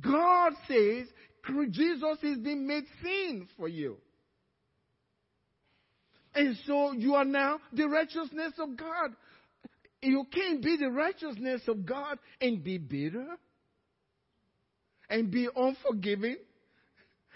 [0.00, 1.06] God says
[1.70, 3.96] Jesus is being made sin for you.
[6.34, 9.10] And so you are now the righteousness of God.
[10.02, 13.26] You can't be the righteousness of God and be bitter
[15.10, 16.36] and be unforgiving.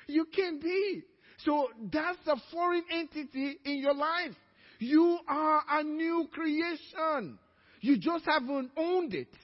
[0.06, 1.02] You can't be.
[1.44, 4.36] So that's a foreign entity in your life.
[4.78, 7.38] You are a new creation.
[7.80, 9.34] You just haven't owned it.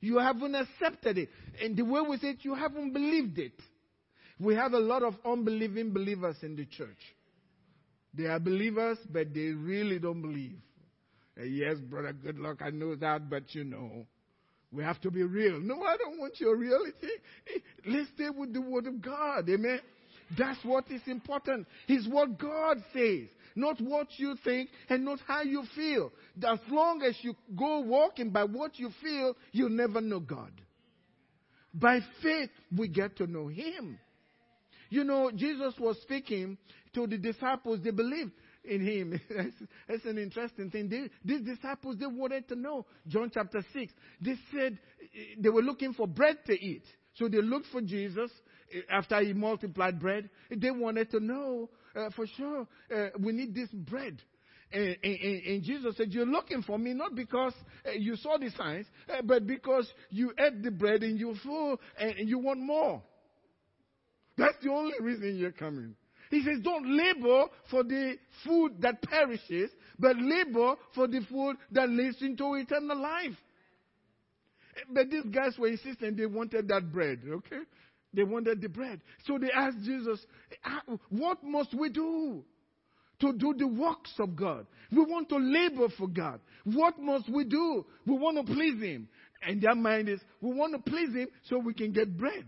[0.00, 1.28] You haven't accepted it.
[1.62, 3.52] And the way we say it, you haven't believed it.
[4.38, 6.96] We have a lot of unbelieving believers in the church.
[8.14, 10.56] They are believers, but they really don't believe.
[11.38, 12.62] Uh, yes, brother, Goodluck.
[12.62, 14.06] I know that, but you know,
[14.72, 15.60] we have to be real.
[15.60, 17.06] No, I don't want your reality.
[17.86, 19.48] Let's stay with the word of God.
[19.48, 19.80] Amen.
[20.36, 21.66] That's what is important.
[21.88, 26.12] It's what God says, not what you think and not how you feel.
[26.46, 30.52] As long as you go walking by what you feel, you'll never know God.
[31.72, 33.98] By faith, we get to know Him.
[34.88, 36.58] You know, Jesus was speaking
[36.94, 38.32] to the disciples, they believed
[38.64, 39.20] in him.
[39.88, 40.88] that's, an interesting thing.
[40.88, 42.86] They, these disciples, they wanted to know.
[43.08, 44.78] John chapter 6, they said
[45.38, 46.82] they were looking for bread to eat.
[47.14, 48.30] So they looked for Jesus
[48.74, 50.28] eh, after he multiplied bread.
[50.54, 54.20] They wanted to know uh, for sure, uh, we need this bread.
[54.72, 58.50] And, and, and, Jesus said, You're looking for me not because uh, you saw the
[58.56, 58.86] signs,
[59.24, 63.02] but because you ate the bread and you're full and you want more.
[64.36, 65.96] That's the only reason you're coming.
[66.30, 71.90] He says, don't labor for the food that perishes, but labor for the food that
[71.90, 73.36] leads into eternal life.
[74.94, 77.62] But these guys were insisting they wanted that bread, okay?
[78.12, 79.00] They wanted the bread.
[79.26, 80.24] So they asked Jesus,
[80.64, 82.42] ah, What must we do
[83.20, 84.66] to do the works of God?
[84.90, 86.40] We want to labor for God.
[86.64, 87.86] What must we do?
[88.06, 89.08] We want to please Him.
[89.46, 92.46] And their mind is, We want to please Him so we can get bread.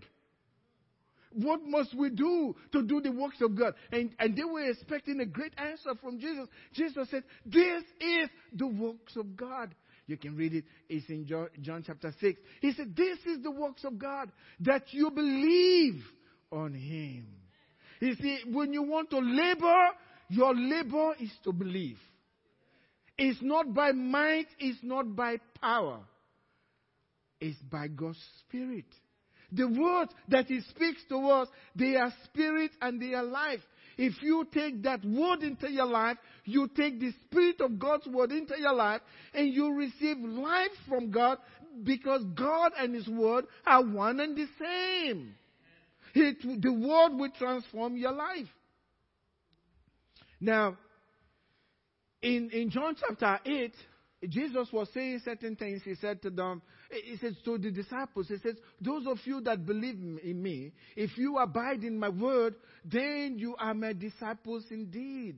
[1.34, 3.74] What must we do to do the works of God?
[3.90, 6.46] And, and they were expecting a great answer from Jesus.
[6.74, 9.74] Jesus said, This is the works of God.
[10.06, 10.64] You can read it.
[10.88, 12.40] It's in John, chapter 6.
[12.60, 14.30] He said, This is the works of God,
[14.60, 16.02] that you believe
[16.50, 17.26] on Him.
[18.00, 19.88] You see, when you want to labor,
[20.28, 21.98] your labor is to believe.
[23.16, 26.00] It's not by might, it's not by power.
[27.40, 28.86] It's by God's Spirit.
[29.52, 33.60] The words that He speaks to us, they are spirit and they are life.
[33.96, 38.32] If you take that word into your life, you take the Spirit of God's word
[38.32, 39.00] into your life,
[39.34, 41.38] and you receive life from God
[41.84, 45.34] because God and His word are one and the same.
[46.14, 48.48] It, the word will transform your life.
[50.40, 50.76] Now,
[52.20, 53.74] in, in John chapter 8,
[54.28, 55.82] Jesus was saying certain things.
[55.84, 59.64] He said to them, He says to the disciples, He says, Those of you that
[59.64, 62.54] believe in me, if you abide in my word,
[62.84, 65.36] then you are my disciples indeed.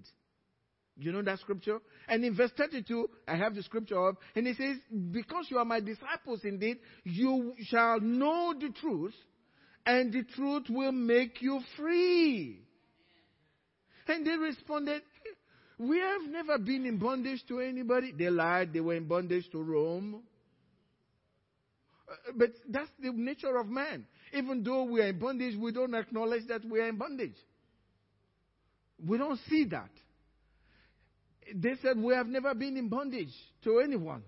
[0.96, 1.78] You know that scripture?
[2.08, 4.76] And in verse 32, I have the scripture up, and it says,
[5.10, 9.14] Because you are my disciples indeed, you shall know the truth,
[9.86, 12.60] and the truth will make you free.
[14.06, 15.02] And they responded,
[15.78, 18.12] we have never been in bondage to anybody.
[18.16, 20.22] They lied, they were in bondage to Rome.
[22.08, 24.06] Uh, but that's the nature of man.
[24.32, 27.36] Even though we are in bondage, we don't acknowledge that we are in bondage.
[29.06, 29.90] We don't see that.
[31.54, 33.32] They said, We have never been in bondage
[33.64, 34.22] to anyone.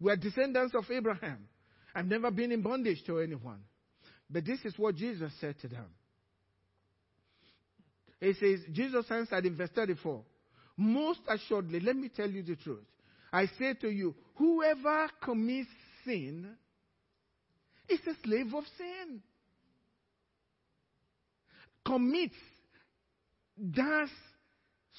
[0.00, 1.46] We are descendants of Abraham.
[1.94, 3.60] I've never been in bondage to anyone.
[4.28, 5.86] But this is what Jesus said to them.
[8.20, 10.22] He says, Jesus answered in verse 34
[10.76, 12.84] most assuredly, let me tell you the truth.
[13.32, 15.70] I say to you, whoever commits
[16.04, 16.48] sin
[17.88, 19.22] is a slave of sin.
[21.84, 22.34] Commits,
[23.70, 24.10] does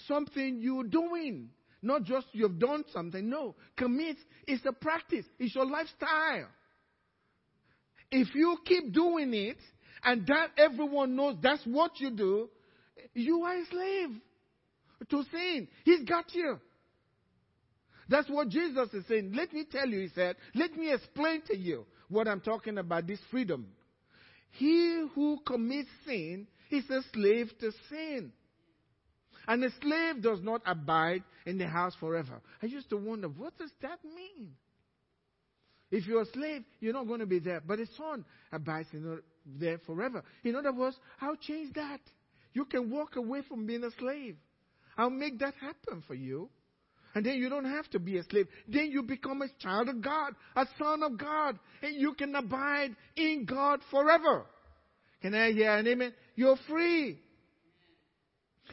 [0.07, 1.49] something you're doing.
[1.81, 3.29] Not just you've done something.
[3.29, 3.55] No.
[3.77, 6.47] Commit is a practice, it's your lifestyle.
[8.09, 9.57] If you keep doing it
[10.03, 12.49] and that everyone knows that's what you do,
[13.13, 14.09] you are a slave
[15.09, 15.67] to sin.
[15.83, 16.59] He's got you.
[18.09, 19.33] That's what Jesus is saying.
[19.35, 23.07] Let me tell you, he said, let me explain to you what I'm talking about
[23.07, 23.67] this freedom.
[24.51, 28.31] He who commits sin is a slave to sin.
[29.47, 32.41] And a slave does not abide in the house forever.
[32.61, 34.51] I used to wonder, what does that mean?
[35.89, 37.61] If you're a slave, you're not going to be there.
[37.65, 40.23] But a son abides in there forever.
[40.43, 42.01] In other words, I'll change that.
[42.53, 44.35] You can walk away from being a slave.
[44.97, 46.49] I'll make that happen for you.
[47.17, 48.47] And then you don't have to be a slave.
[48.67, 52.95] Then you become a child of God, a son of God, and you can abide
[53.15, 54.45] in God forever.
[55.23, 56.13] Can I hear an amen?
[56.35, 57.17] You're free.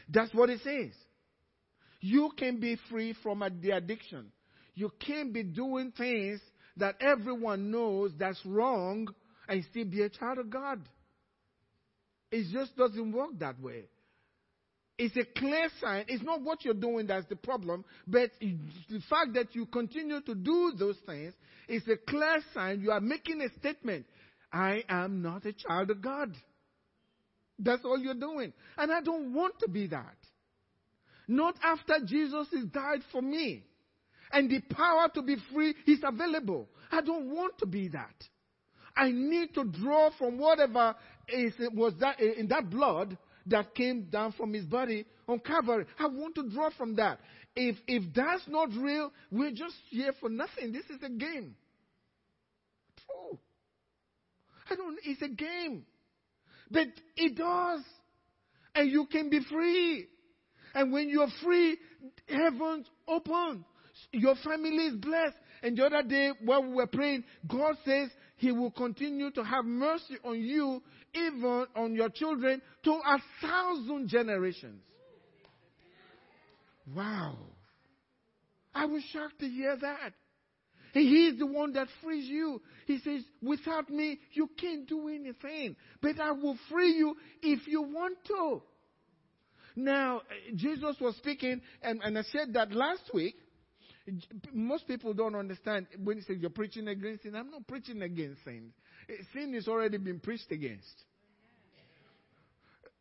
[0.09, 0.91] That's what it says.
[2.01, 4.27] You can be free from the addiction.
[4.75, 6.39] You can't be doing things
[6.77, 9.07] that everyone knows that's wrong
[9.49, 10.87] and still be a child of God.
[12.29, 13.85] It just doesn't work that way.
[14.97, 16.05] It's a clear sign.
[16.07, 20.35] It's not what you're doing that's the problem, but the fact that you continue to
[20.35, 21.33] do those things
[21.67, 24.05] is a clear sign you are making a statement.
[24.53, 26.33] I am not a child of God.
[27.59, 28.53] That's all you're doing.
[28.77, 30.15] And I don't want to be that.
[31.27, 33.63] Not after Jesus has died for me.
[34.31, 36.67] And the power to be free is available.
[36.91, 38.15] I don't want to be that.
[38.95, 40.95] I need to draw from whatever
[41.27, 45.85] is, was that, in that blood that came down from his body on Calvary.
[45.99, 47.19] I want to draw from that.
[47.55, 50.71] If, if that's not real, we're just here for nothing.
[50.71, 51.55] This is a game.
[53.05, 53.39] True.
[54.69, 55.85] I don't, it's a game.
[56.69, 57.81] But it does.
[58.73, 60.07] And you can be free.
[60.73, 61.77] And when you're free,
[62.27, 63.63] heavens open.
[64.11, 65.35] Your family is blessed.
[65.63, 69.63] And the other day, while we were praying, God says He will continue to have
[69.63, 70.83] mercy on you,
[71.15, 74.81] even on your children, to a thousand generations.
[76.95, 77.37] Wow.
[78.73, 80.13] I was shocked to hear that.
[80.93, 82.61] He is the one that frees you.
[82.85, 85.75] He says, without me, you can't do anything.
[86.01, 88.61] But I will free you if you want to.
[89.75, 90.21] Now,
[90.55, 93.35] Jesus was speaking, and, and I said that last week.
[94.53, 97.35] Most people don't understand when he says you're preaching against sin.
[97.35, 98.71] I'm not preaching against sin.
[99.09, 101.03] Eh, sin is already been preached against.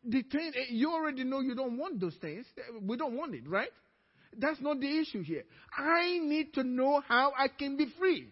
[0.05, 2.47] The thing, eh, you already know you don't want those things.
[2.59, 3.71] Eh, we don't want it, right?
[4.37, 5.45] That's not the issue here.
[5.77, 8.29] I need to know how I can be free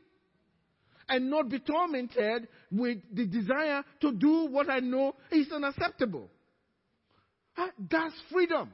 [1.09, 6.31] and not be tormented with the desire to do what I know is unacceptable.
[7.57, 8.73] Ah, that's freedom.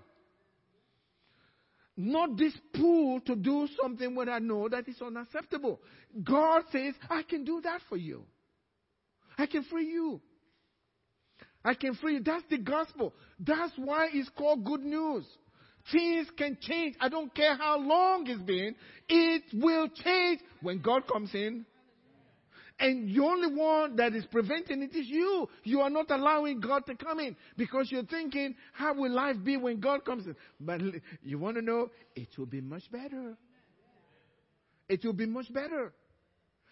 [1.97, 5.81] Not this pull to do something when I know that is unacceptable.
[6.23, 8.23] God says, I can do that for you.
[9.39, 10.21] I can free you.
[11.65, 12.23] I can free you.
[12.23, 13.15] That's the gospel.
[13.39, 15.25] That's why it's called good news.
[15.93, 16.97] Things can change.
[17.01, 18.75] I don't care how long it's been.
[19.09, 21.65] It will change when God comes in.
[22.81, 25.49] And the only one that is preventing it is you.
[25.65, 29.57] You are not allowing God to come in because you're thinking, how will life be
[29.57, 30.37] when God comes in?
[30.61, 30.81] But
[31.23, 31.91] you want to know?
[32.15, 33.37] It will be much better.
[34.89, 35.93] It will be much better.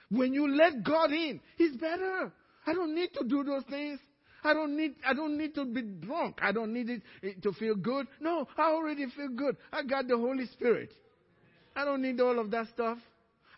[0.09, 2.33] When you let God in, He's better.
[2.67, 4.01] I don't need to do those things.
[4.43, 6.39] I don't need, I don't need to be drunk.
[6.41, 8.07] I don't need it to feel good.
[8.21, 9.57] No, I already feel good.
[9.73, 10.93] I got the Holy Spirit.
[11.75, 12.99] I don't need all of that stuff.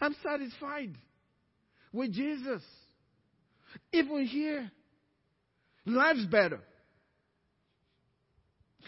[0.01, 0.95] I'm satisfied
[1.93, 2.63] with Jesus.
[3.93, 4.71] Even here,
[5.85, 6.61] life's better.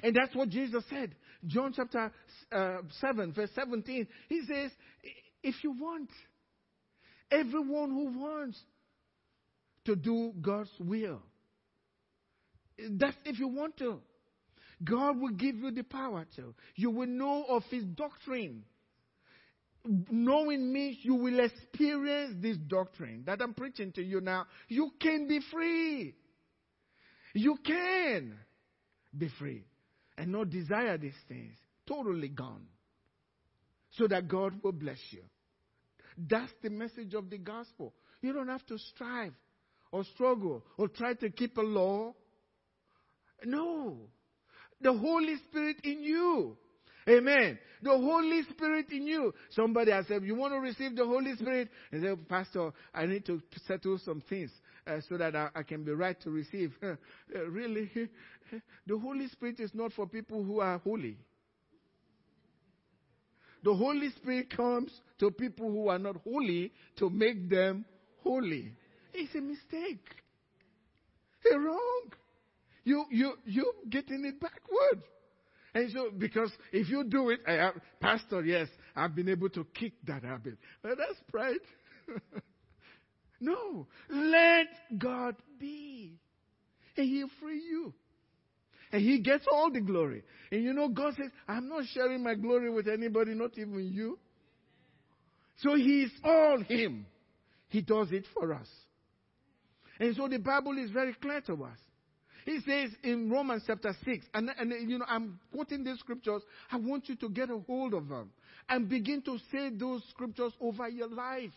[0.02, 1.14] And that's what Jesus said.
[1.46, 2.12] John chapter
[2.52, 4.06] uh, 7, verse 17.
[4.28, 4.70] He says,
[5.42, 6.10] If you want,
[7.30, 8.58] everyone who wants
[9.90, 11.20] to do God's will,
[12.92, 14.00] that's if you want to.
[14.82, 16.54] God will give you the power to.
[16.76, 18.62] You will know of His doctrine.
[19.84, 24.46] Knowing means you will experience this doctrine that I'm preaching to you now.
[24.68, 26.14] You can be free.
[27.34, 28.34] You can
[29.16, 29.64] be free
[30.16, 31.56] and not desire these things.
[31.86, 32.66] Totally gone.
[33.92, 35.22] So that God will bless you.
[36.16, 37.92] That's the message of the gospel.
[38.22, 39.32] You don't have to strive
[39.92, 42.14] or struggle or try to keep a law
[43.44, 43.96] no.
[44.80, 46.56] The Holy Spirit in you.
[47.08, 47.58] Amen.
[47.82, 49.34] The Holy Spirit in you.
[49.50, 51.68] Somebody has said, You want to receive the Holy Spirit?
[51.92, 54.50] And said, Pastor, I need to settle some things
[54.86, 56.72] uh, so that I, I, can be right to receive.
[56.82, 56.94] uh,
[57.48, 57.90] really?
[58.86, 61.16] the Holy Spirit is not for people who are holy.
[63.62, 67.84] The Holy Spirit comes to people who are not holy to make them
[68.22, 68.72] holy.
[69.12, 70.04] It's a mistake.
[71.44, 72.12] It's wrong.
[72.84, 75.02] You, you, you getting it backward.
[75.74, 79.92] And so, because if you do it, have, Pastor, yes, I've been able to kick
[80.06, 80.58] that habit.
[80.82, 81.60] But that's pride.
[83.40, 83.86] no.
[84.08, 84.66] Let
[84.98, 86.18] God be.
[86.96, 87.94] And He'll free you.
[88.92, 90.24] And He gets all the glory.
[90.50, 94.18] And you know, God says, I'm not sharing my glory with anybody, not even you.
[95.58, 97.06] So He is all Him.
[97.68, 98.66] He does it for us.
[100.00, 101.78] And so the Bible is very clear to us.
[102.46, 106.42] He says in Romans chapter 6, and, and you know, I'm quoting these scriptures.
[106.72, 108.30] I want you to get a hold of them
[108.68, 111.50] and begin to say those scriptures over your life.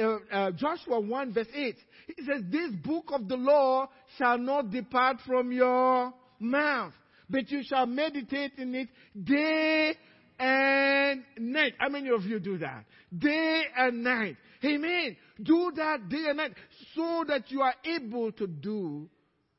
[0.00, 1.76] Uh, uh, Joshua 1 verse 8.
[2.16, 6.92] He says, This book of the law shall not depart from your mouth,
[7.28, 8.88] but you shall meditate in it
[9.22, 9.94] day
[10.38, 11.74] and night.
[11.78, 12.84] How many of you do that?
[13.16, 14.36] Day and night.
[14.64, 15.16] Amen.
[15.42, 16.52] Do that day and night
[16.94, 19.08] so that you are able to do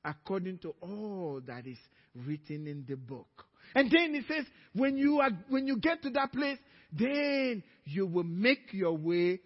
[0.03, 1.77] according to all that is
[2.15, 3.27] written in the book.
[3.75, 6.57] And then he says, when you are, when you get to that place,
[6.91, 9.39] then you will make your way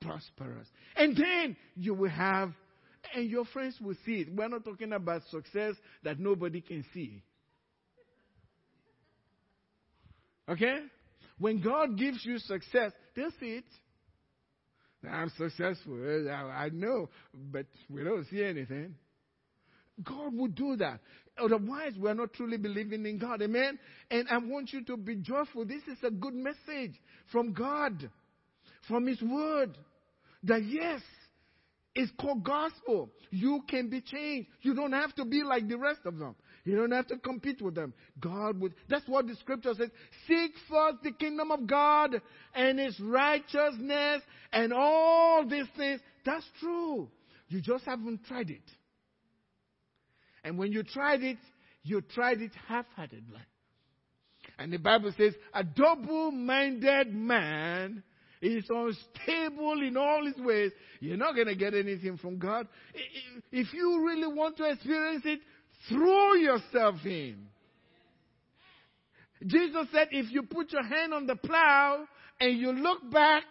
[0.00, 0.66] prosperous.
[0.96, 2.52] And then you will have,
[3.14, 4.28] and your friends will see it.
[4.34, 7.22] We're not talking about success that nobody can see.
[10.48, 10.80] Okay?
[11.38, 13.64] When God gives you success, they'll see it.
[15.08, 15.98] I'm successful.
[16.04, 18.94] Eh, I know, but we don't see anything.
[20.04, 21.00] God will do that.
[21.38, 23.42] Otherwise, we're not truly believing in God.
[23.42, 23.78] Amen?
[24.10, 25.64] And I want you to be joyful.
[25.64, 27.00] This is a good message
[27.32, 28.10] from God,
[28.88, 29.76] from His Word.
[30.42, 31.00] That yes,
[31.94, 33.10] it's called gospel.
[33.30, 34.48] You can be changed.
[34.62, 36.34] You don't have to be like the rest of them.
[36.64, 37.94] You don't have to compete with them.
[38.20, 38.74] God would.
[38.88, 39.90] That's what the scripture says.
[40.28, 42.20] Seek first the kingdom of God
[42.54, 46.00] and His righteousness and all these things.
[46.24, 47.08] That's true.
[47.48, 48.62] You just haven't tried it.
[50.44, 51.38] And when you tried it,
[51.82, 53.40] you tried it half-heartedly.
[54.58, 58.02] And the Bible says, a double-minded man
[58.42, 60.72] is unstable in all his ways.
[61.00, 62.68] You're not going to get anything from God.
[63.52, 65.40] If you really want to experience it,
[65.88, 67.36] throw yourself in.
[69.46, 72.04] Jesus said, if you put your hand on the plow
[72.38, 73.44] and you look back,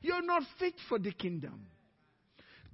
[0.00, 1.66] you're not fit for the kingdom.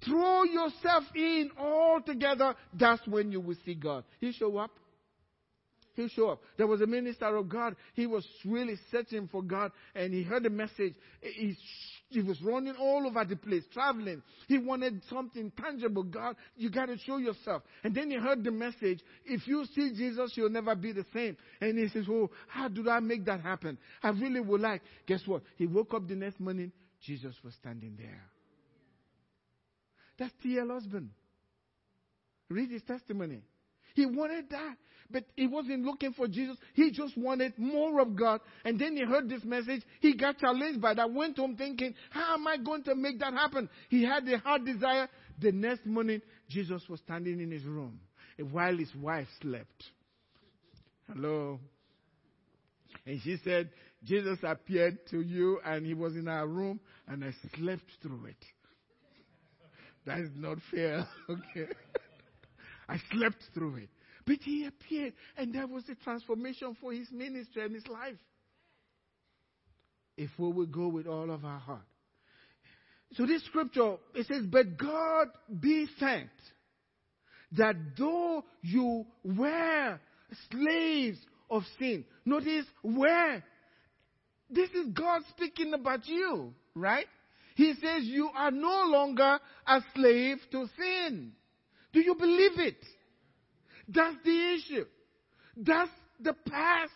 [0.05, 2.55] Throw yourself in all together.
[2.79, 4.05] That's when you will see God.
[4.21, 4.71] He show up.
[5.99, 6.43] He'll show up.
[6.57, 7.75] There was a minister of God.
[7.95, 10.95] He was really searching for God and he heard the message.
[11.21, 11.57] He,
[12.09, 14.23] he was running all over the place, traveling.
[14.47, 16.05] He wanted something tangible.
[16.05, 17.65] God, you got to show yourself.
[17.83, 19.01] And then he heard the message.
[19.25, 21.37] If you see Jesus, you'll never be the same.
[21.61, 23.77] And he says, Oh, how do I make that happen?
[24.01, 24.83] I really would like.
[25.09, 25.43] Guess what?
[25.57, 26.71] He woke up the next morning.
[27.05, 28.23] Jesus was standing there.
[30.17, 30.71] That's T.L.
[30.71, 31.11] Osborn.
[32.49, 33.43] Read his testimony.
[33.99, 34.77] He wanted that.
[35.11, 36.57] But he wasn't looking for Jesus.
[36.75, 38.41] He just wanted more of God.
[38.65, 39.83] And then he heard this message.
[39.99, 41.13] He got challenged by that.
[41.13, 43.69] Went home thinking, how am I going to make that happen?
[43.89, 45.09] He had a hard desire.
[45.41, 47.99] The next morning, Jesus was standing in his room
[48.53, 49.83] while his wife slept.
[51.13, 51.59] Hello.
[53.05, 53.69] And she said,
[54.05, 56.79] Jesus appeared to you and he was in our room
[57.09, 58.37] and I slept through it.
[60.07, 61.05] That is not fair.
[61.29, 61.73] okay.
[62.89, 63.89] I slept through it.
[64.27, 68.17] But he appeared, and there was a transformation for his ministry and his life.
[70.17, 71.87] If we will go with all of our heart.
[73.15, 75.29] So this scripture, it says, But God
[75.61, 76.41] be thanked
[77.53, 79.99] that though you were
[80.51, 81.19] slaves
[81.51, 83.45] of sin, notice where.
[84.51, 87.07] This is God speaking about you, right?
[87.55, 91.33] He says you are no longer a slave to sin.
[91.93, 92.85] Do you believe it?
[93.89, 94.85] That's the issue.
[95.57, 95.91] That's
[96.21, 96.93] the past.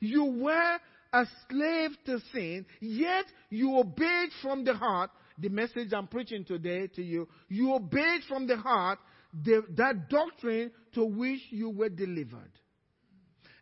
[0.00, 0.78] You were
[1.12, 5.10] a slave to sin, yet you obeyed from the heart.
[5.38, 9.00] The message I'm preaching today to you, you obeyed from the heart
[9.42, 12.52] the, that doctrine to which you were delivered.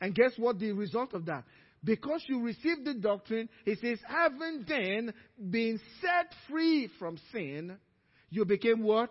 [0.00, 1.44] And guess what the result of that?
[1.84, 5.14] Because you received the doctrine, it says, having then
[5.50, 7.76] been set free from sin,
[8.28, 9.10] you became what?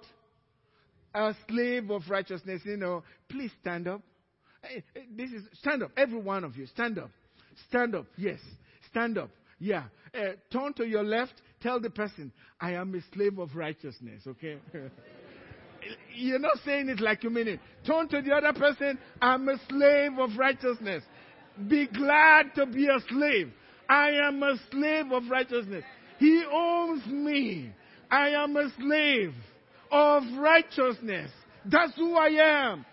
[1.14, 4.02] A slave of righteousness, you know, please stand up.
[5.16, 5.92] This is, stand up.
[5.98, 7.10] Every one of you, stand up.
[7.70, 8.06] Stand up.
[8.18, 8.40] Yes.
[8.90, 9.30] Stand up.
[9.60, 9.84] Yeah.
[10.14, 11.34] Uh, turn to your left.
[11.62, 14.58] Tell the person, I am a slave of righteousness, okay?
[16.16, 17.60] You're not saying it like you mean it.
[17.86, 21.04] Turn to the other person, I'm a slave of righteousness.
[21.68, 23.52] Be glad to be a slave.
[23.88, 25.84] I am a slave of righteousness.
[26.18, 27.74] He owns me.
[28.10, 29.34] I am a slave
[29.92, 31.32] of righteousness.
[31.66, 32.86] That's who I am.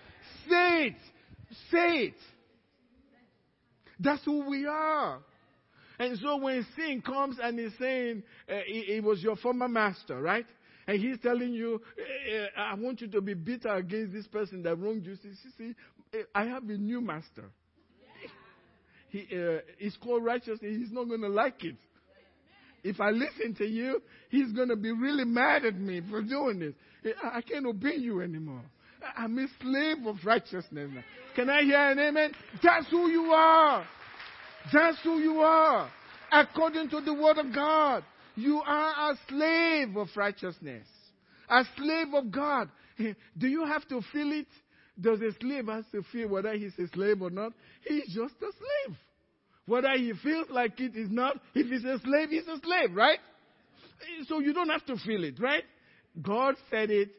[0.48, 0.96] Say it.
[1.70, 2.14] Say it.
[4.00, 5.20] That's who we are.
[5.98, 10.20] And so when sin comes and he's saying uh, it, it, was your former master,
[10.20, 10.46] right?
[10.86, 14.76] And he's telling you, uh, I want you to be bitter against this person that
[14.76, 15.16] wronged you.
[15.16, 15.74] See, see, see
[16.34, 17.50] I have a new master.
[19.10, 19.58] He, uh,
[20.02, 20.60] called righteousness.
[20.60, 21.76] He's not going to like it.
[22.84, 26.58] If I listen to you, he's going to be really mad at me for doing
[26.60, 26.74] this.
[27.22, 28.62] I can't obey you anymore.
[29.16, 30.90] I'm a slave of righteousness.
[31.36, 32.32] Can I hear an amen?
[32.62, 33.86] That's who you are.
[34.72, 35.90] That's who you are.
[36.32, 38.04] According to the word of God,
[38.34, 40.86] you are a slave of righteousness.
[41.48, 42.68] A slave of God.
[42.98, 44.48] Do you have to feel it?
[45.00, 47.52] Does a slave have to feel whether he's a slave or not?
[47.86, 48.98] He's just a slave.
[49.68, 53.18] Whether he feels like it is not, if he's a slave, he's a slave, right?
[54.26, 55.62] So you don't have to feel it, right?
[56.22, 57.10] God said it,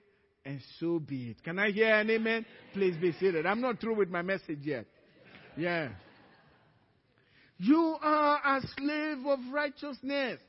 [0.44, 1.44] and so be it.
[1.44, 2.48] Can I hear an amen?
[2.74, 3.46] Please be seated.
[3.46, 4.88] I'm not through with my message yet.
[5.56, 5.89] Yeah.
[7.60, 10.39] You are a slave of righteousness.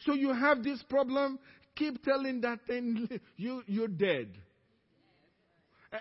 [0.00, 1.38] So you have this problem,
[1.74, 4.28] keep telling that thing, you, you're dead.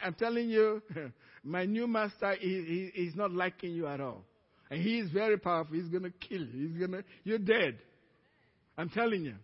[0.04, 0.82] I'm telling you,
[1.46, 4.26] my new master, he, he, not liking you at all.
[4.70, 5.76] And he is very powerful.
[5.76, 6.70] He's going to kill you.
[6.70, 7.78] He's going to, you're dead.
[8.78, 9.36] I'm telling you.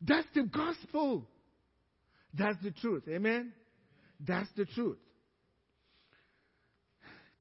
[0.00, 1.26] That's the gospel.
[2.32, 3.04] That's the truth.
[3.08, 3.52] Amen?
[4.20, 4.98] That's the truth.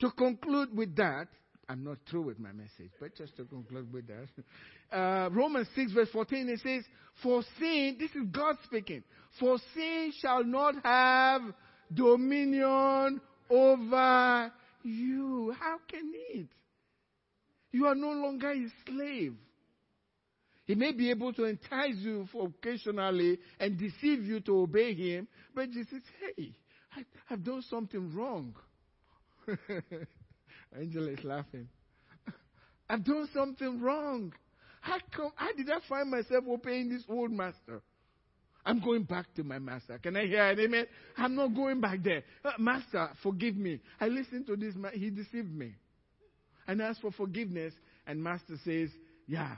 [0.02, 1.28] To conclude with that,
[1.70, 4.28] I'm not through with my message, but just to conclude with that.
[4.92, 6.84] Uh, Romans 6, verse 14, it says,
[7.24, 9.02] For sin, this is God speaking,
[9.40, 11.42] for sin shall not have
[11.92, 13.20] dominion
[13.50, 14.52] over
[14.84, 15.56] you.
[15.60, 16.48] How can it?
[17.72, 19.36] You are no longer a slave.
[20.66, 25.70] He may be able to entice you occasionally and deceive you to obey him, but
[25.72, 26.54] Jesus, hey,
[26.96, 28.56] I, have done something wrong.
[30.80, 31.68] Angela is laughing.
[32.90, 34.34] I've done something wrong.
[34.80, 35.32] How come?
[35.36, 37.82] How did I find myself obeying this old master?
[38.66, 40.00] I'm going back to my master.
[40.02, 40.86] Can I hear an amen?
[41.18, 42.24] I'm not going back there.
[42.46, 43.82] Uh, master, forgive me.
[44.00, 44.94] I listened to this man.
[44.94, 45.74] He deceived me.
[46.68, 47.74] And asked for forgiveness.
[48.08, 48.90] And master says,
[49.28, 49.56] yeah,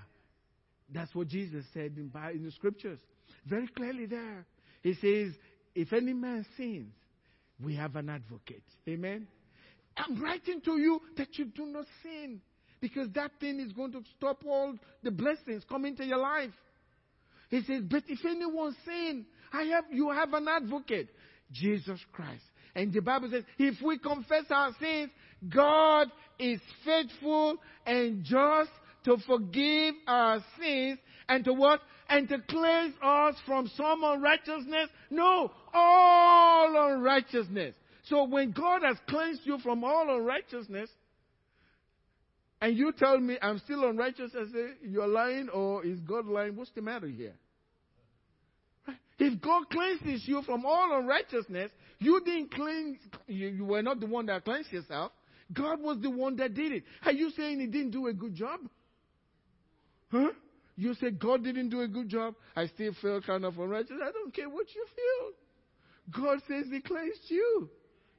[0.91, 2.99] that's what Jesus said in, in the scriptures.
[3.45, 4.45] Very clearly there.
[4.81, 5.33] He says,
[5.75, 6.93] if any man sins,
[7.63, 8.63] we have an advocate.
[8.87, 9.27] Amen.
[9.97, 12.41] I'm writing to you that you do not sin.
[12.81, 16.51] Because that thing is going to stop all the blessings coming to your life.
[17.49, 21.09] He says, But if anyone sin, I have you have an advocate,
[21.51, 22.43] Jesus Christ.
[22.75, 25.09] And the Bible says, if we confess our sins,
[25.49, 28.69] God is faithful and just
[29.05, 31.79] to forgive our sins and to what?
[32.09, 34.89] And to cleanse us from some unrighteousness?
[35.09, 37.75] No, all unrighteousness.
[38.03, 40.89] So when God has cleansed you from all unrighteousness,
[42.65, 46.55] and you tell me I'm still unrighteous, I say, you're lying or is God lying?
[46.55, 47.35] What's the matter here?
[49.19, 52.97] If God cleanses you from all unrighteousness, you didn't cleanse,
[53.27, 55.11] you, you were not the one that cleansed yourself.
[55.53, 56.83] God was the one that did it.
[57.05, 58.61] Are you saying he didn't do a good job?
[60.11, 60.31] Huh?
[60.75, 62.33] You say God didn't do a good job.
[62.55, 63.97] I still feel kind of unrighteous.
[64.03, 66.23] I don't care what you feel.
[66.23, 67.69] God says He cleansed you.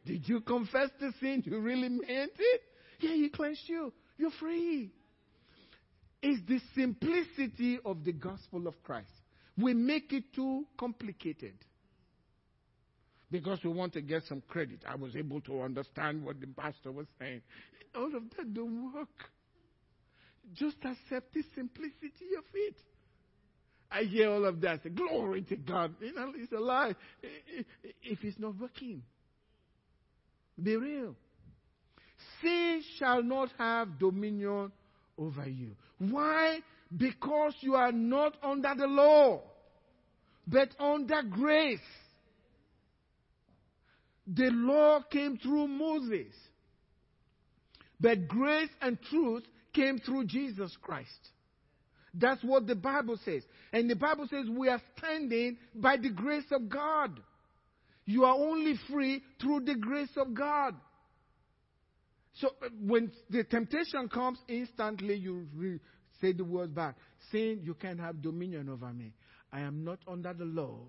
[0.07, 1.43] Did you confess the sin?
[1.45, 2.61] You really meant it?
[3.01, 3.93] Yeah, He cleansed you.
[4.19, 4.91] You're free.
[6.23, 9.11] It's the simplicity of the gospel of Christ.
[9.59, 11.55] We make it too complicated
[13.31, 14.81] because we want to get some credit.
[14.89, 17.43] I was able to understand what the pastor was saying.
[17.95, 19.09] All of that don't work.
[20.55, 22.77] Just accept the simplicity of it.
[23.91, 24.83] I hear all of that.
[24.83, 25.95] Say, Glory to God.
[26.01, 26.95] You know, it's a lie.
[28.03, 29.03] If it's not working,
[30.63, 31.15] be real.
[32.43, 34.73] Sin shall not have dominion
[35.19, 35.71] over you.
[35.99, 36.61] Why?
[36.97, 39.43] Because you are not under the law,
[40.47, 41.79] but under grace.
[44.27, 46.33] The law came through Moses,
[48.01, 51.11] but grace and truth came through Jesus Christ.
[52.13, 53.43] That's what the Bible says.
[53.73, 57.21] And the Bible says we are standing by the grace of God.
[58.07, 60.75] You are only free through the grace of God.
[62.41, 65.81] So uh, when the temptation comes, instantly you re-
[66.21, 66.97] say the words back,
[67.33, 69.13] saying, You can't have dominion over me.
[69.53, 70.81] I am not under the law,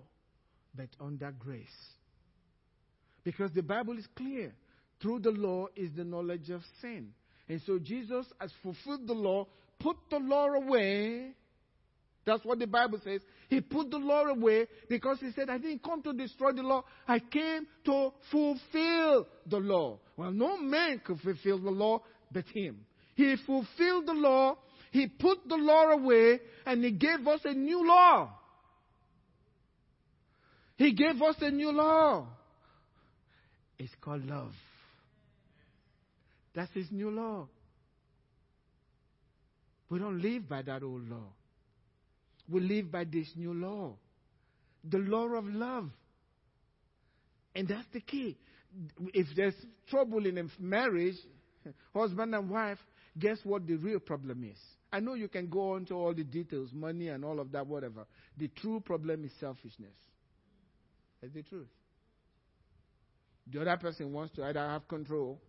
[0.74, 1.66] but under grace.
[3.24, 4.52] Because the Bible is clear.
[5.00, 7.10] Through the law is the knowledge of sin.
[7.48, 9.46] And so Jesus has fulfilled the law,
[9.78, 11.32] put the law away.
[12.26, 13.20] That's what the Bible says.
[13.48, 16.84] He put the law away because he said, I didn't come to destroy the law.
[17.06, 19.98] I came to fulfill the law.
[20.16, 22.84] Well, no man could fulfill the law but him.
[23.14, 24.58] He fulfilled the law.
[24.90, 28.34] He put the law away and he gave us a new law.
[30.76, 32.28] He gave us a new law.
[33.78, 34.52] It's called love.
[36.54, 37.48] That's his new law.
[39.88, 41.32] We don't live by that old law.
[42.48, 43.96] We live by this new law.
[44.88, 45.90] The law of love.
[47.54, 48.38] And that's the key.
[49.12, 49.54] If there's
[49.88, 51.16] trouble in a marriage,
[51.94, 52.78] husband and wife,
[53.18, 54.58] guess what the real problem is?
[54.92, 58.06] I know you can go into all the details, money and all of that, whatever.
[58.38, 59.92] The true problem is selfishness.
[61.20, 61.66] That's the truth.
[63.50, 65.40] The other person wants to either have control,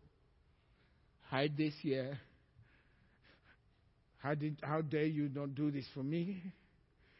[1.30, 2.18] hide this here.
[4.18, 6.42] How, did, how dare you not do this for me?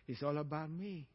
[0.10, 1.06] It's all about me.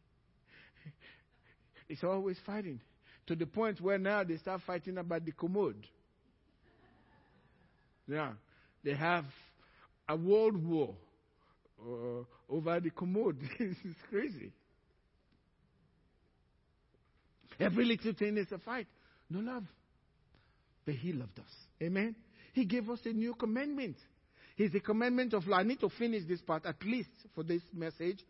[1.89, 2.81] It's always fighting.
[3.27, 5.85] To the point where now they start fighting about the commode.
[8.07, 8.33] Yeah.
[8.85, 9.25] They have
[10.09, 10.95] a world war
[11.81, 13.39] uh, over the commode.
[13.59, 14.53] this is crazy.
[17.59, 18.87] Every little thing is a fight.
[19.29, 19.65] No love.
[20.87, 21.53] But He loved us.
[21.83, 22.15] Amen.
[22.53, 23.97] He gave us a new commandment.
[24.57, 25.61] It's the commandment of love.
[25.61, 28.21] I need to finish this part at least for this message.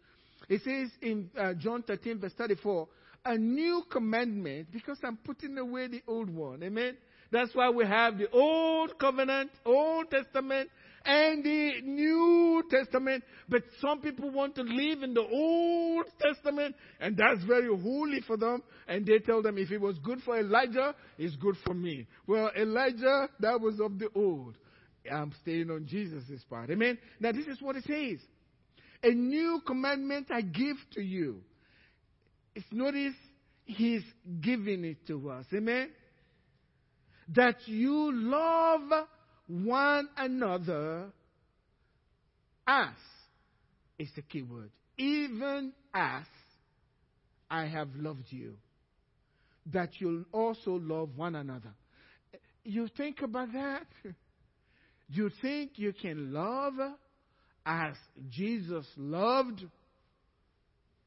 [0.49, 2.89] It says in uh, John 13, verse 34,
[3.25, 6.63] a new commandment because I'm putting away the old one.
[6.63, 6.97] Amen.
[7.31, 10.71] That's why we have the Old Covenant, Old Testament,
[11.05, 13.25] and the New Testament.
[13.49, 18.37] But some people want to live in the Old Testament, and that's very holy for
[18.37, 18.63] them.
[18.87, 22.07] And they tell them if it was good for Elijah, it's good for me.
[22.27, 24.57] Well, Elijah, that was of the old.
[25.13, 26.71] I'm staying on Jesus' part.
[26.71, 26.99] Amen.
[27.21, 28.21] Now, this is what it says
[29.05, 31.43] A new commandment I give to you.
[32.55, 33.15] It's notice
[33.65, 34.03] He's
[34.41, 35.47] giving it to us.
[35.55, 35.91] Amen
[37.29, 39.07] that you love
[39.47, 41.07] one another
[42.67, 42.95] as
[43.99, 44.71] is the key word.
[44.99, 46.25] Even as
[47.51, 48.57] I have loved you,
[49.73, 51.75] that you'll also love one another.
[52.65, 53.87] You think about that?
[55.07, 56.73] You think you can love
[57.65, 57.95] as
[58.31, 59.65] Jesus loved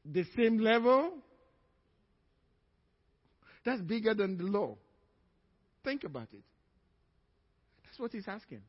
[0.04, 1.12] the same level?
[3.64, 4.76] That's bigger than the law.
[5.84, 6.42] Think about it.
[7.84, 8.62] That's what he's asking.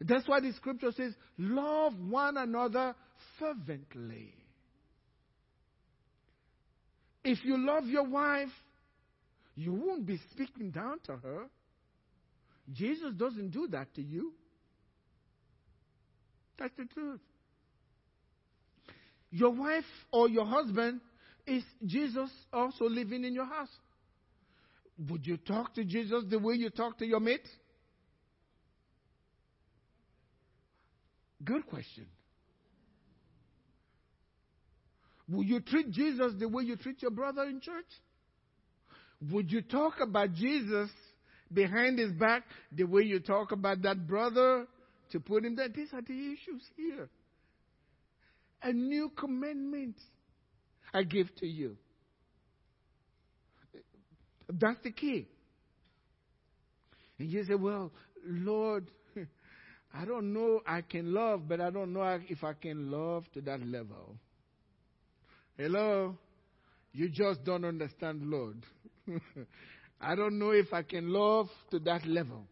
[0.00, 2.94] That's why the scripture says, Love one another
[3.38, 4.34] fervently.
[7.22, 8.48] If you love your wife,
[9.54, 11.46] you won't be speaking down to her.
[12.72, 14.32] Jesus doesn't do that to you.
[16.60, 17.20] That's the truth.
[19.30, 21.00] Your wife or your husband
[21.46, 23.70] is Jesus also living in your house.
[25.08, 27.48] Would you talk to Jesus the way you talk to your mate?
[31.42, 32.06] Good question.
[35.30, 37.86] Would you treat Jesus the way you treat your brother in church?
[39.32, 40.90] Would you talk about Jesus
[41.52, 44.66] behind his back the way you talk about that brother
[45.10, 45.68] to put him there?
[45.68, 47.08] These are the issues here.
[48.62, 49.96] A new commandment
[50.92, 51.76] I give to you.
[54.48, 55.28] That's the key.
[57.18, 57.92] And you say, well,
[58.26, 58.90] Lord,
[59.94, 63.40] I don't know I can love, but I don't know if I can love to
[63.42, 64.16] that level.
[65.56, 66.16] Hello?
[66.92, 68.64] You just don't understand, Lord.
[70.00, 72.46] I don't know if I can love to that level.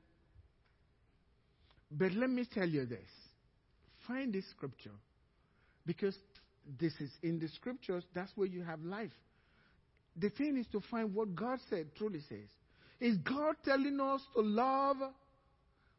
[1.91, 3.09] But let me tell you this
[4.07, 4.95] find this scripture.
[5.87, 6.17] Because
[6.79, 9.13] this is in the scriptures, that's where you have life
[10.19, 12.49] the thing is to find what God said truly says.
[13.01, 14.97] Is God telling us to love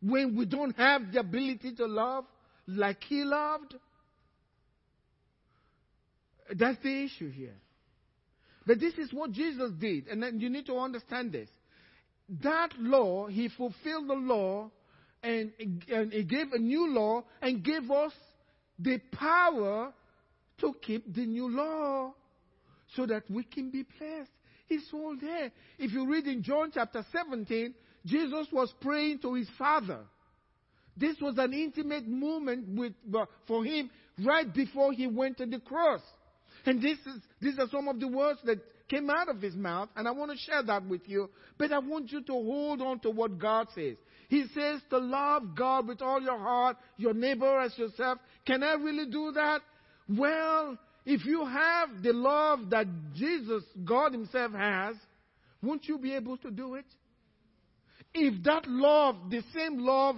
[0.01, 2.25] when we don't have the ability to love
[2.67, 3.75] like He loved?
[6.53, 7.55] That's the issue here.
[8.65, 11.49] But this is what Jesus did, and you need to understand this.
[12.43, 14.69] That law, He fulfilled the law,
[15.23, 15.51] and,
[15.89, 18.13] and He gave a new law, and gave us
[18.77, 19.93] the power
[20.59, 22.13] to keep the new law
[22.95, 24.31] so that we can be blessed.
[24.69, 25.51] It's all there.
[25.77, 27.73] If you read in John chapter 17,
[28.05, 29.99] Jesus was praying to his Father.
[30.95, 33.89] This was an intimate moment with, uh, for him
[34.23, 36.01] right before he went to the cross.
[36.65, 39.89] And this is, these are some of the words that came out of his mouth,
[39.95, 41.29] and I want to share that with you.
[41.57, 43.95] But I want you to hold on to what God says.
[44.29, 48.19] He says to love God with all your heart, your neighbor as yourself.
[48.45, 49.61] Can I really do that?
[50.07, 54.95] Well, if you have the love that Jesus, God Himself has,
[55.63, 56.85] won't you be able to do it?
[58.13, 60.17] If that love, the same love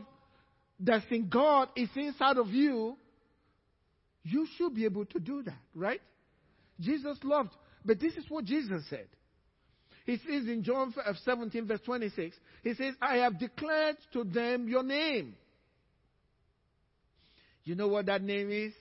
[0.78, 2.98] that's in God, is inside of you,
[4.24, 6.02] you should be able to do that, right?
[6.82, 7.52] Jesus loved.
[7.86, 9.08] But this is what Jesus said.
[10.06, 10.94] He says in John
[11.26, 15.36] 17, verse 26, He says, I have declared to them your name.
[17.64, 18.74] You know what that name is?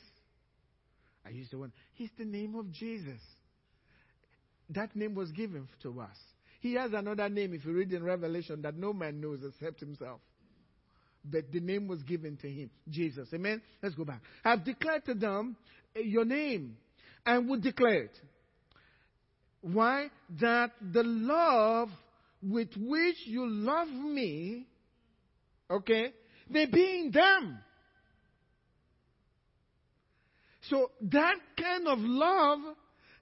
[1.24, 1.72] I used the one.
[1.98, 3.20] It's the name of Jesus.
[4.70, 6.16] that name was given to us.
[6.61, 10.20] He has another name, if you read in Revelation, that no man knows except himself.
[11.24, 13.28] But the name was given to him, Jesus.
[13.35, 13.61] Amen?
[13.83, 14.22] Let's go back.
[14.44, 15.56] I've declared to them
[15.94, 16.76] eh, your name
[17.26, 18.18] and would declare it.
[19.62, 20.11] Why?
[20.40, 21.90] That the love
[22.42, 24.66] with which you love me,
[25.70, 26.12] okay,
[26.49, 27.59] may be in them.
[30.68, 32.61] So that kind of love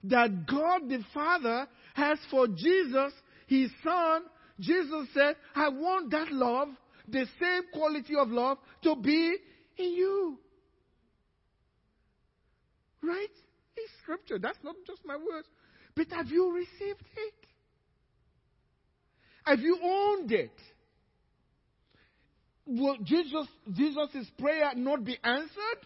[0.03, 3.11] that God the Father has for Jesus,
[3.47, 4.21] his son,
[4.59, 6.69] Jesus said, I want that love,
[7.07, 9.35] the same quality of love, to be
[9.77, 10.37] in you.
[13.01, 13.29] Right?
[13.75, 14.37] It's scripture.
[14.39, 15.47] That's not just my words.
[15.99, 17.33] But have you received it?
[19.43, 20.53] Have you owned it?
[22.65, 25.81] Will Jesus Jesus' prayer not be answered?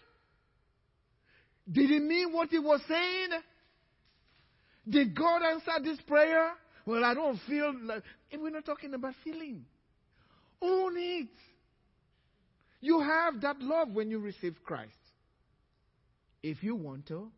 [1.68, 3.30] Did he mean what he was saying?
[4.88, 6.52] Did God answer this prayer?
[6.86, 8.04] Well, I don't feel like.
[8.38, 9.64] we're not talking about feeling.
[10.62, 11.28] Own it.
[12.80, 14.92] You have that love when you receive Christ.
[16.40, 17.32] If you want to,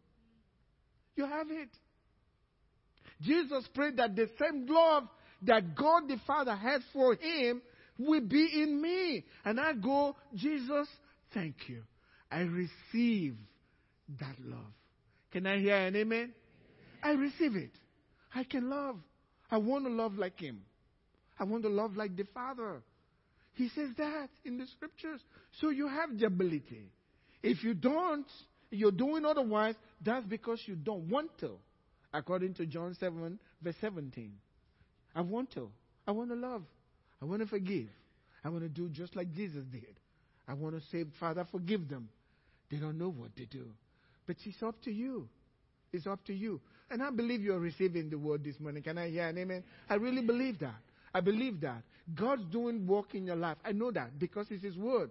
[1.14, 1.70] you have it.
[3.20, 5.04] Jesus prayed that the same love
[5.42, 7.62] that God the Father had for him
[7.98, 9.24] will be in me.
[9.44, 10.88] And I go, Jesus,
[11.32, 11.82] thank you.
[12.30, 13.36] I receive
[14.20, 14.72] that love.
[15.32, 16.32] Can I hear an amen?
[17.02, 17.70] I receive it.
[18.34, 18.96] I can love.
[19.50, 20.62] I want to love like Him.
[21.38, 22.82] I want to love like the Father.
[23.54, 25.20] He says that in the scriptures.
[25.60, 26.90] So you have the ability.
[27.42, 28.26] If you don't,
[28.70, 31.52] you're doing otherwise, that's because you don't want to.
[32.16, 34.32] According to John 7, verse 17.
[35.14, 35.70] I want to.
[36.06, 36.62] I want to love.
[37.20, 37.88] I want to forgive.
[38.42, 40.00] I want to do just like Jesus did.
[40.48, 42.08] I want to say, Father, forgive them.
[42.70, 43.66] They don't know what to do.
[44.26, 45.28] But it's up to you.
[45.92, 46.60] It's up to you.
[46.90, 48.82] And I believe you're receiving the word this morning.
[48.82, 49.62] Can I hear an amen?
[49.90, 50.80] I really believe that.
[51.12, 51.82] I believe that.
[52.14, 53.58] God's doing work in your life.
[53.62, 55.10] I know that because it's His word.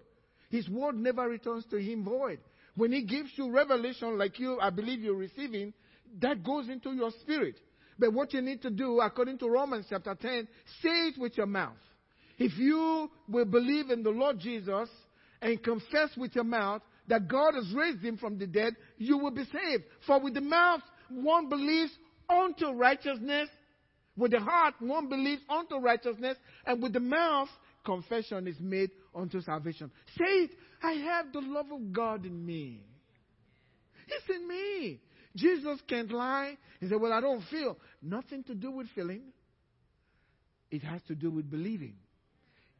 [0.49, 2.39] His word never returns to Him void.
[2.75, 5.73] When He gives you revelation like you, I believe you're receiving,
[6.21, 7.59] that goes into your spirit.
[7.97, 10.47] But what you need to do, according to Romans chapter 10,
[10.81, 11.77] say it with your mouth.
[12.37, 14.89] If you will believe in the Lord Jesus
[15.41, 19.31] and confess with your mouth that God has raised him from the dead, you will
[19.31, 19.83] be saved.
[20.05, 21.91] For with the mouth one believes
[22.29, 23.47] unto righteousness,
[24.17, 27.49] with the heart one believes unto righteousness, and with the mouth
[27.85, 29.91] confession is made unto salvation.
[30.17, 32.83] Say it, I have the love of God in me.
[34.07, 34.99] It's in me.
[35.35, 36.57] Jesus can't lie.
[36.79, 37.77] He said, Well, I don't feel.
[38.01, 39.21] Nothing to do with feeling.
[40.71, 41.95] It has to do with believing.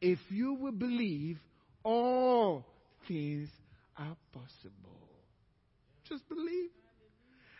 [0.00, 1.38] If you will believe,
[1.82, 2.66] all
[3.08, 3.48] things
[3.96, 4.96] are possible.
[6.08, 6.70] Just believe.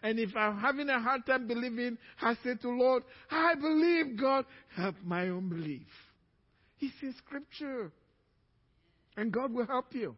[0.03, 4.45] And if I'm having a hard time believing, I say to Lord, I believe God,
[4.75, 5.87] help my unbelief.
[6.81, 7.91] It's in scripture.
[9.17, 10.15] And God will help you.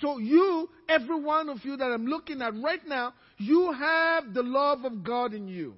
[0.00, 4.42] So you, every one of you that I'm looking at right now, you have the
[4.42, 5.74] love of God in you.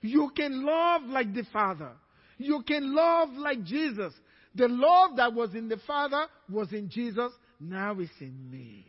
[0.00, 1.92] You can love like the Father.
[2.36, 4.12] You can love like Jesus.
[4.54, 7.32] The love that was in the Father was in Jesus.
[7.60, 8.84] Now it's in me.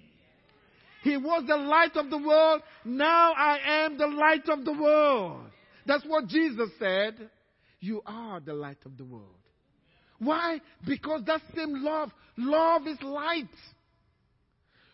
[1.04, 2.62] He was the light of the world.
[2.84, 5.46] Now I am the light of the world.
[5.86, 7.30] That's what Jesus said.
[7.80, 9.24] You are the light of the world.
[10.20, 10.60] Why?
[10.86, 13.48] Because that same love, love is light.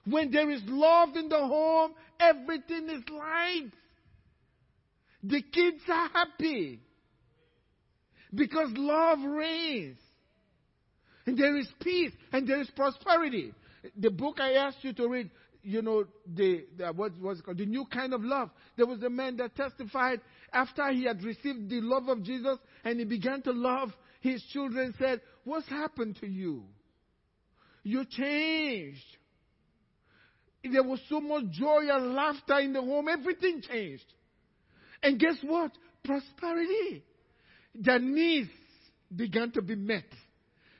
[0.06, 3.72] When there is love in the home, everything is light.
[5.24, 6.80] The kids are happy
[8.34, 9.98] because love reigns.
[11.26, 13.54] And there is peace and there is prosperity.
[13.98, 15.32] The book I asked you to read,
[15.64, 18.52] you know, the, the what was called the new kind of love.
[18.78, 20.22] There was a man that testified
[20.54, 23.90] after he had received the love of Jesus and he began to love
[24.22, 24.94] his children.
[25.00, 26.64] Said, "What's happened to you?
[27.82, 29.18] You changed.
[30.72, 33.08] There was so much joy and laughter in the home.
[33.08, 34.06] Everything changed.
[35.04, 35.72] And guess what?
[36.04, 37.04] Prosperity.
[37.74, 38.50] Their needs
[39.16, 40.06] began to be met.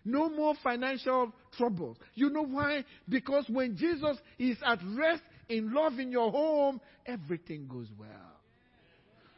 [0.04, 1.98] No more financial troubles.
[2.14, 2.86] You know why?
[3.10, 8.35] Because when Jesus is at rest in love in your home, everything goes well.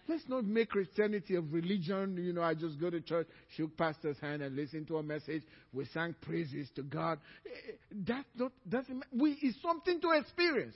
[0.07, 2.17] Let's not make Christianity a religion.
[2.17, 5.43] You know, I just go to church, shook pastor's hand, and listen to a message.
[5.73, 7.19] We sang praises to God.
[7.45, 7.71] Eh, eh,
[8.07, 9.03] that not doesn't.
[9.11, 10.75] We it's something to experience.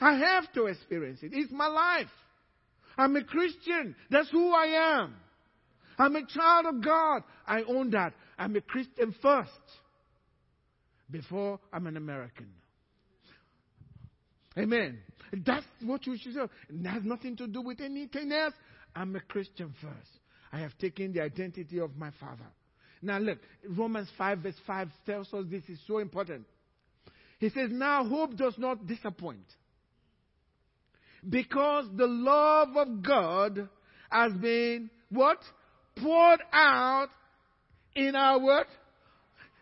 [0.00, 1.32] I have to experience it.
[1.34, 2.10] It's my life.
[2.96, 3.94] I'm a Christian.
[4.10, 5.14] That's who I am.
[5.98, 7.22] I'm a child of God.
[7.46, 8.14] I own that.
[8.38, 9.50] I'm a Christian first
[11.10, 12.48] before I'm an American.
[14.56, 14.98] Amen.
[15.32, 16.48] That's what you should do.
[16.68, 18.54] It has nothing to do with anything else.
[18.94, 20.10] I'm a Christian first.
[20.52, 22.46] I have taken the identity of my Father.
[23.02, 23.38] Now look,
[23.68, 26.46] Romans 5 verse 5 tells us this is so important.
[27.38, 29.44] He says, Now hope does not disappoint.
[31.28, 33.68] Because the love of God
[34.10, 35.38] has been what?
[35.96, 37.08] Poured out
[37.94, 38.66] in our what?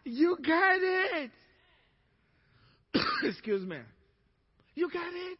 [0.04, 1.30] You got it.
[3.24, 3.78] Excuse me.
[4.74, 5.38] You got it.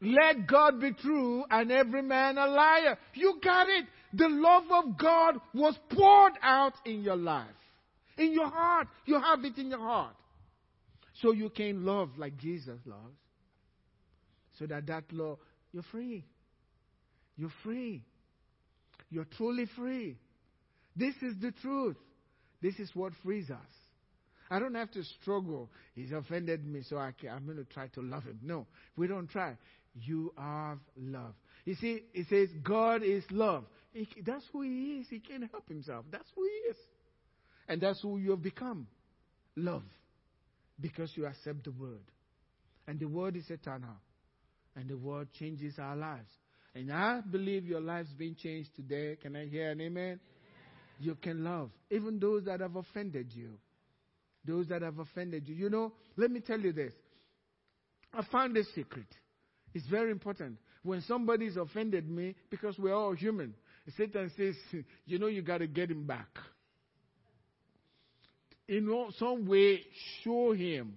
[0.00, 2.98] Let God be true and every man a liar.
[3.14, 3.86] You got it.
[4.12, 7.46] The love of God was poured out in your life,
[8.16, 8.88] in your heart.
[9.04, 10.14] You have it in your heart.
[11.22, 13.16] So you can love like Jesus loves.
[14.58, 15.38] So that that love,
[15.72, 16.24] you're free.
[17.36, 18.02] You're free.
[19.10, 20.18] You're truly free.
[20.94, 21.96] This is the truth.
[22.62, 23.58] This is what frees us.
[24.50, 25.70] I don't have to struggle.
[25.94, 28.38] He's offended me, so I am going to try to love him.
[28.42, 29.56] No, we don't try.
[30.02, 31.34] You are love.
[31.64, 33.64] You see, it says God is love.
[33.92, 35.06] He, that's who He is.
[35.08, 36.04] He can't help Himself.
[36.10, 36.76] That's who He is.
[37.68, 38.86] And that's who you have become.
[39.56, 39.82] Love.
[40.80, 42.04] Because you accept the Word.
[42.86, 43.96] And the Word is eternal.
[44.76, 46.30] And the Word changes our lives.
[46.74, 49.16] And I believe your life's being changed today.
[49.20, 50.02] Can I hear an amen?
[50.02, 50.20] amen?
[51.00, 51.70] You can love.
[51.90, 53.52] Even those that have offended you.
[54.44, 55.54] Those that have offended you.
[55.54, 56.92] You know, let me tell you this.
[58.12, 59.06] I found a secret.
[59.76, 60.56] It's very important.
[60.82, 63.52] When somebody's offended me, because we're all human,
[63.98, 64.54] Satan says,
[65.04, 66.30] you know, you got to get him back.
[68.66, 69.80] In some way,
[70.24, 70.96] show him.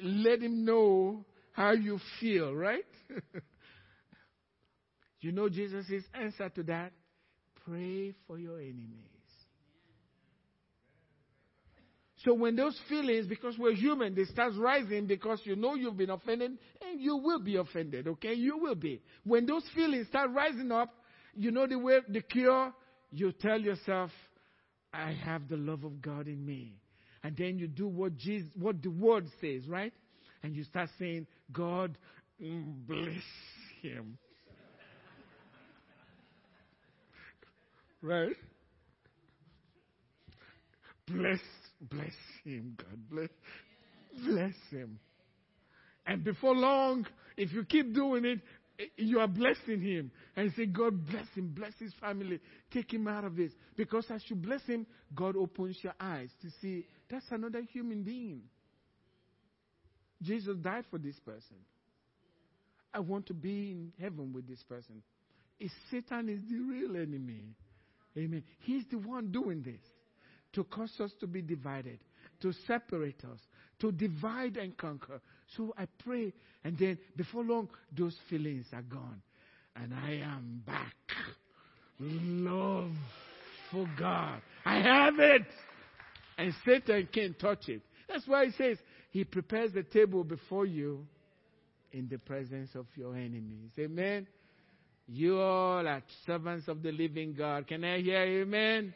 [0.00, 2.84] Let him know how you feel, right?
[5.20, 6.92] you know Jesus' answer to that?
[7.66, 9.17] Pray for your enemies.
[12.24, 16.10] So when those feelings, because we're human, they start rising because you know you've been
[16.10, 16.52] offended
[16.82, 18.34] and you will be offended, okay?
[18.34, 19.00] You will be.
[19.24, 20.92] When those feelings start rising up,
[21.34, 22.72] you know the way, the cure?
[23.12, 24.10] You tell yourself,
[24.92, 26.74] I have the love of God in me.
[27.22, 29.92] And then you do what Jesus, what the word says, right?
[30.42, 31.96] And you start saying, God,
[32.42, 33.22] mm, bless
[33.80, 34.18] him.
[38.02, 38.36] right?
[41.06, 41.38] Bless
[41.80, 42.14] Bless
[42.44, 43.08] him, God.
[43.10, 43.28] Bless,
[44.24, 44.98] bless him.
[46.06, 48.40] And before long, if you keep doing it,
[48.96, 50.10] you are blessing him.
[50.36, 52.40] And say, God bless him, bless his family,
[52.72, 53.52] take him out of this.
[53.76, 58.42] Because as you bless him, God opens your eyes to see that's another human being.
[60.22, 61.56] Jesus died for this person.
[62.92, 65.02] I want to be in heaven with this person.
[65.60, 67.42] If Satan is the real enemy.
[68.16, 68.42] Amen.
[68.60, 69.80] He's the one doing this
[70.54, 71.98] to cause us to be divided,
[72.40, 73.40] to separate us,
[73.80, 75.20] to divide and conquer.
[75.56, 76.32] So I pray,
[76.64, 79.22] and then before long, those feelings are gone.
[79.76, 80.94] And I am back.
[82.00, 82.90] Love
[83.70, 84.40] for God.
[84.64, 85.42] I have it.
[86.36, 87.82] And Satan can't touch it.
[88.08, 88.78] That's why he says,
[89.10, 91.06] He prepares the table before you
[91.92, 93.70] in the presence of your enemies.
[93.78, 94.26] Amen.
[95.06, 97.66] You all are servants of the living God.
[97.66, 98.92] Can I hear amen?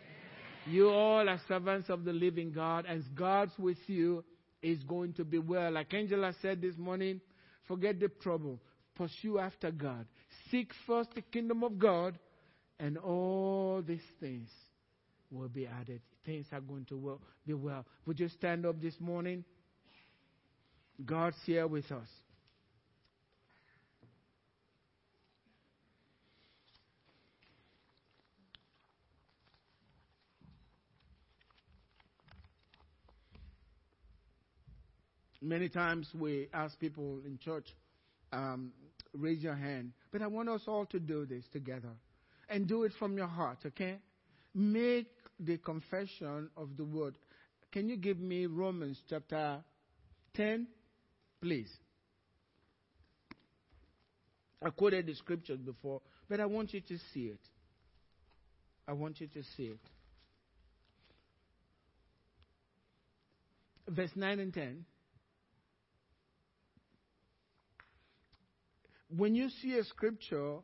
[0.66, 4.24] You all are servants of the living God, and God's with you
[4.62, 5.72] is going to be well.
[5.72, 7.20] Like Angela said this morning,
[7.66, 8.60] forget the trouble.
[8.94, 10.06] Pursue after God.
[10.50, 12.18] Seek first the kingdom of God,
[12.78, 14.48] and all these things
[15.30, 16.00] will be added.
[16.24, 17.84] Things are going to be well.
[18.06, 19.44] Would you stand up this morning?
[21.04, 22.08] God's here with us.
[35.42, 37.66] Many times we ask people in church,
[38.32, 38.70] um,
[39.12, 39.92] raise your hand.
[40.12, 41.90] But I want us all to do this together.
[42.48, 43.98] And do it from your heart, okay?
[44.54, 45.08] Make
[45.40, 47.18] the confession of the word.
[47.72, 49.58] Can you give me Romans chapter
[50.34, 50.68] 10,
[51.40, 51.70] please?
[54.64, 57.40] I quoted the scriptures before, but I want you to see it.
[58.86, 59.80] I want you to see it.
[63.88, 64.84] Verse 9 and 10.
[69.16, 70.56] When you see a scripture,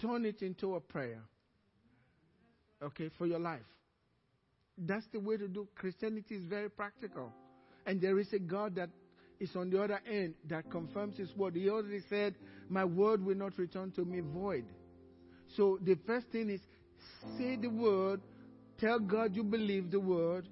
[0.00, 1.22] turn it into a prayer.
[2.82, 3.60] Okay, for your life.
[4.76, 7.32] That's the way to do Christianity is very practical.
[7.86, 8.90] And there is a God that
[9.40, 11.56] is on the other end that confirms his word.
[11.56, 12.34] He already said,
[12.68, 14.64] My word will not return to me void.
[15.56, 16.60] So the first thing is
[17.38, 18.20] say the word,
[18.78, 20.48] tell God you believe the word,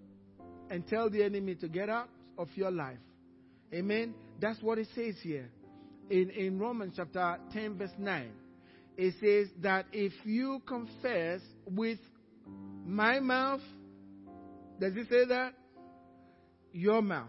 [0.70, 2.98] and tell the enemy to get out of your life.
[3.72, 4.14] Amen.
[4.40, 5.48] That's what it says here.
[6.10, 8.30] In, in Romans chapter 10, verse 9,
[8.96, 11.98] it says that if you confess with
[12.84, 13.62] my mouth,
[14.80, 15.54] does it say that?
[16.72, 17.28] Your mouth.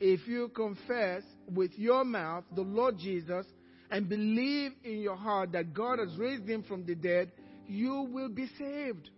[0.00, 3.46] If you confess with your mouth the Lord Jesus
[3.90, 7.32] and believe in your heart that God has raised him from the dead,
[7.66, 9.10] you will be saved.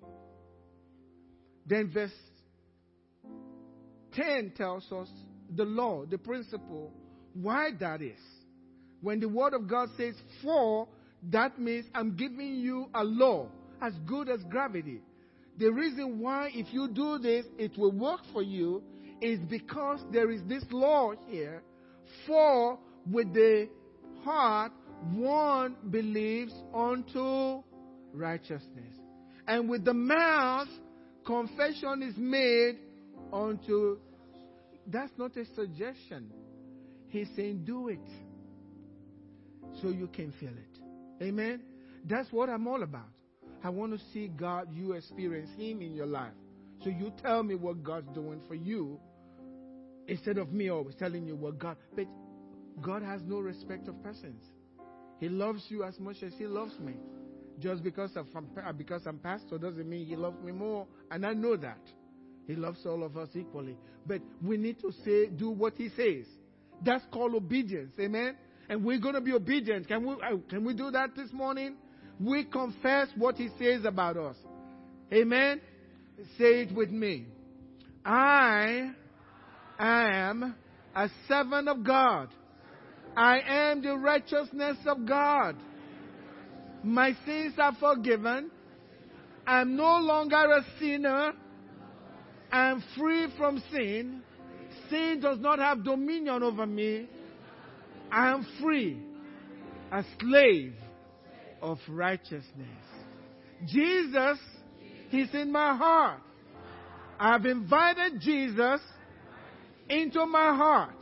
[1.66, 2.10] Then verse
[4.14, 5.08] 10 tells us
[5.54, 6.92] the law, the principle,
[7.34, 8.18] why that is.
[9.00, 10.88] When the Word of God says for,
[11.30, 13.48] that means I'm giving you a law
[13.80, 15.00] as good as gravity.
[15.58, 18.82] The reason why, if you do this, it will work for you
[19.20, 21.62] is because there is this law here.
[22.26, 22.78] For
[23.10, 23.68] with the
[24.24, 24.72] heart
[25.12, 27.62] one believes unto
[28.12, 28.94] righteousness,
[29.46, 30.68] and with the mouth
[31.24, 32.78] confession is made
[33.32, 33.98] unto.
[34.90, 36.32] That's not a suggestion.
[37.08, 38.00] He's saying, do it
[39.80, 41.22] so you can feel it.
[41.22, 41.60] Amen.
[42.04, 43.10] That's what I'm all about.
[43.62, 46.32] I want to see God, you experience Him in your life.
[46.84, 48.98] So you tell me what God's doing for you
[50.06, 51.76] instead of me always telling you what God.
[51.94, 52.06] But
[52.80, 54.42] God has no respect of persons.
[55.18, 56.94] He loves you as much as He loves me.
[57.58, 58.26] Just because, of,
[58.78, 60.86] because I'm pastor doesn't mean He loves me more.
[61.10, 61.80] And I know that.
[62.48, 63.76] He loves all of us equally.
[64.06, 66.24] But we need to say, do what He says.
[66.82, 67.92] That's called obedience.
[68.00, 68.36] Amen?
[68.70, 69.86] And we're going to be obedient.
[69.86, 71.76] Can we, uh, can we do that this morning?
[72.18, 74.36] We confess what He says about us.
[75.12, 75.60] Amen?
[76.38, 77.26] Say it with me.
[78.04, 78.92] I
[79.78, 80.54] am
[80.96, 82.30] a servant of God.
[83.14, 85.56] I am the righteousness of God.
[86.82, 88.50] My sins are forgiven.
[89.46, 91.32] I'm no longer a sinner.
[92.58, 94.22] I'm free from sin.
[94.90, 97.08] Sin does not have dominion over me.
[98.10, 99.00] I am free,
[99.92, 100.74] a slave
[101.60, 102.44] of righteousness.
[103.66, 104.38] Jesus,
[105.10, 106.20] He's in my heart.
[107.18, 108.80] I've invited Jesus
[109.88, 110.94] into my heart.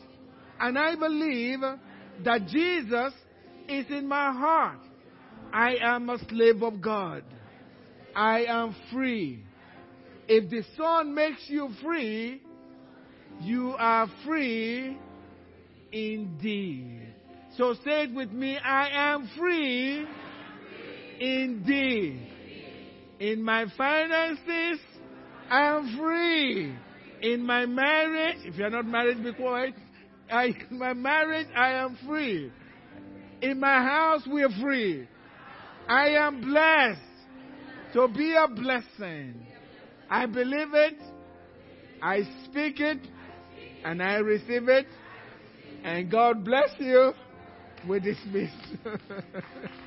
[0.59, 1.61] And I believe
[2.25, 3.13] that Jesus
[3.69, 4.79] is in my heart.
[5.53, 7.23] I am a slave of God.
[8.15, 9.46] I am free.
[10.29, 12.43] If the Son makes you free,
[13.41, 14.99] you are free
[15.93, 17.03] indeed.
[17.57, 20.07] So say it with me I am free
[21.21, 22.27] indeed.
[23.19, 24.81] In my finances,
[25.49, 26.75] I am free.
[27.23, 29.75] In my marriage, if you're not married, be quiet.
[30.31, 32.53] I, in my marriage, I am free.
[33.41, 35.09] In my house, we are free.
[35.89, 37.01] I am blessed
[37.95, 39.46] to be a blessing.
[40.09, 40.99] I believe it,
[42.03, 42.99] I speak it,
[43.85, 44.87] and I receive it.
[45.85, 47.13] And God bless you
[47.87, 48.51] with this peace.